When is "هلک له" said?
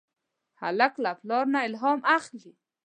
0.61-1.11